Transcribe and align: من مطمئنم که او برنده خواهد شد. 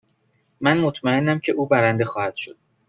من 0.61 0.77
مطمئنم 0.79 1.39
که 1.39 1.51
او 1.51 1.67
برنده 1.67 2.05
خواهد 2.05 2.35
شد. 2.35 2.57